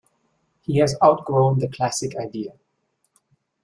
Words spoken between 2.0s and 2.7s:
idea...